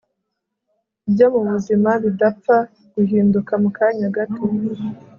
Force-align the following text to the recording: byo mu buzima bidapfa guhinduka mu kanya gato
byo 1.11 1.27
mu 1.33 1.41
buzima 1.49 1.89
bidapfa 2.03 2.57
guhinduka 2.93 3.53
mu 3.63 3.69
kanya 3.77 4.07
gato 4.15 4.43